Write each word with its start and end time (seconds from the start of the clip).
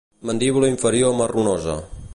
Mandíbula 0.29 0.71
inferior 0.75 1.13
marronosa. 1.21 1.77